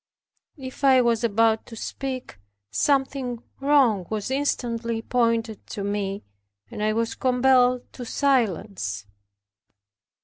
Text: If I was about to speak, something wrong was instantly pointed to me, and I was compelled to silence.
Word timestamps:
If 0.57 0.83
I 0.83 0.99
was 0.99 1.23
about 1.23 1.67
to 1.67 1.75
speak, 1.75 2.39
something 2.71 3.43
wrong 3.59 4.07
was 4.09 4.31
instantly 4.31 5.03
pointed 5.03 5.67
to 5.67 5.83
me, 5.83 6.23
and 6.71 6.81
I 6.81 6.91
was 6.91 7.13
compelled 7.13 7.83
to 7.93 8.03
silence. 8.05 9.05